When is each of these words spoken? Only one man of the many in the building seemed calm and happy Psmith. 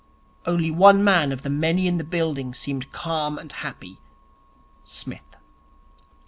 Only 0.47 0.71
one 0.71 1.03
man 1.03 1.31
of 1.31 1.43
the 1.43 1.49
many 1.51 1.85
in 1.85 1.97
the 1.97 2.03
building 2.03 2.55
seemed 2.55 2.91
calm 2.91 3.37
and 3.37 3.51
happy 3.51 3.99
Psmith. 4.81 5.35